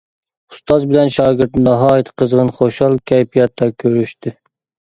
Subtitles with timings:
[0.53, 4.37] ئۇستاز بىلەن شاگىرت ناھايىتى قىزغىن، خۇشال كەيپىياتتا كۆرۈشتى.